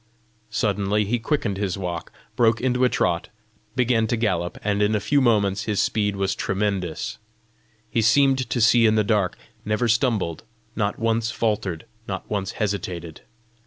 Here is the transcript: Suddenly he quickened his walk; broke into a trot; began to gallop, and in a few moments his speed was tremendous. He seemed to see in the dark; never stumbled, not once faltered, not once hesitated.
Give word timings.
Suddenly 0.49 1.05
he 1.05 1.19
quickened 1.19 1.57
his 1.57 1.77
walk; 1.77 2.11
broke 2.35 2.59
into 2.59 2.83
a 2.83 2.89
trot; 2.89 3.29
began 3.75 4.07
to 4.07 4.17
gallop, 4.17 4.57
and 4.63 4.81
in 4.81 4.95
a 4.95 4.99
few 4.99 5.21
moments 5.21 5.65
his 5.65 5.79
speed 5.79 6.15
was 6.15 6.33
tremendous. 6.33 7.19
He 7.87 8.01
seemed 8.01 8.49
to 8.49 8.61
see 8.61 8.87
in 8.87 8.95
the 8.95 9.03
dark; 9.03 9.37
never 9.63 9.87
stumbled, 9.87 10.43
not 10.75 10.97
once 10.97 11.29
faltered, 11.29 11.85
not 12.07 12.27
once 12.31 12.53
hesitated. 12.53 13.21